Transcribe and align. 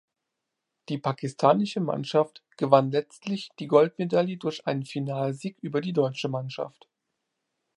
Die 0.89 0.97
pakistanische 0.97 1.79
Mannschaft 1.79 2.41
gewann 2.57 2.89
letztlich 2.89 3.51
die 3.59 3.67
Goldmedaille 3.67 4.37
durch 4.37 4.65
einen 4.65 4.83
Finalsieg 4.83 5.59
über 5.61 5.79
die 5.79 5.93
deutsche 5.93 6.27
Mannschaft. 6.27 6.87